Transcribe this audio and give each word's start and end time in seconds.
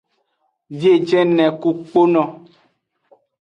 Biejene 0.77 1.45
ku 1.59 1.69
kpono. 1.87 2.23